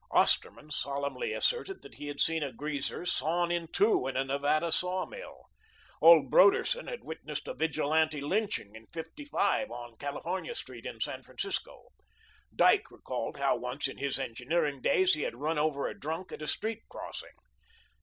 [0.09, 4.71] Osterman solemnly asserted that he had seen a greaser sawn in two in a Nevada
[4.71, 5.43] sawmill.
[6.01, 11.89] Old Broderson had witnessed a Vigilante lynching in '55 on California Street in San Francisco.
[12.55, 16.41] Dyke recalled how once in his engineering days he had run over a drunk at
[16.41, 17.35] a street crossing.